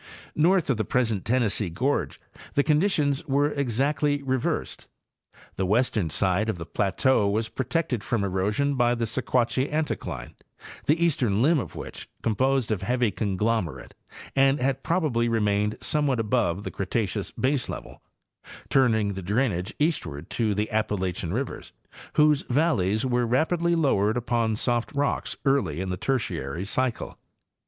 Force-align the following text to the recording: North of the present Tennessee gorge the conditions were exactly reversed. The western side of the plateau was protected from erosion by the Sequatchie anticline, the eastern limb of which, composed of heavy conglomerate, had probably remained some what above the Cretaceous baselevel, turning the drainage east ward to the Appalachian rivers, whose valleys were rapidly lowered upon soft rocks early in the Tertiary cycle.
North 0.35 0.71
of 0.71 0.77
the 0.77 0.83
present 0.83 1.25
Tennessee 1.25 1.69
gorge 1.69 2.19
the 2.55 2.63
conditions 2.63 3.23
were 3.27 3.51
exactly 3.51 4.23
reversed. 4.23 4.87
The 5.57 5.65
western 5.67 6.09
side 6.09 6.49
of 6.49 6.57
the 6.57 6.65
plateau 6.65 7.29
was 7.29 7.49
protected 7.49 8.03
from 8.03 8.23
erosion 8.23 8.73
by 8.73 8.95
the 8.95 9.05
Sequatchie 9.05 9.69
anticline, 9.71 10.33
the 10.87 10.99
eastern 11.05 11.43
limb 11.43 11.59
of 11.59 11.75
which, 11.75 12.09
composed 12.23 12.71
of 12.71 12.81
heavy 12.81 13.11
conglomerate, 13.11 13.93
had 14.35 14.81
probably 14.81 15.29
remained 15.29 15.77
some 15.81 16.07
what 16.07 16.19
above 16.19 16.63
the 16.63 16.71
Cretaceous 16.71 17.31
baselevel, 17.33 18.01
turning 18.69 19.09
the 19.09 19.21
drainage 19.21 19.71
east 19.77 20.07
ward 20.07 20.31
to 20.31 20.55
the 20.55 20.71
Appalachian 20.71 21.31
rivers, 21.31 21.73
whose 22.13 22.41
valleys 22.49 23.05
were 23.05 23.27
rapidly 23.27 23.75
lowered 23.75 24.17
upon 24.17 24.55
soft 24.55 24.91
rocks 24.95 25.37
early 25.45 25.79
in 25.79 25.89
the 25.89 25.95
Tertiary 25.95 26.65
cycle. 26.65 27.19